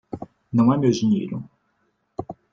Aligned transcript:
Não 0.51 0.73
é 0.73 0.77
meu 0.79 0.89
dinheiro! 0.89 1.47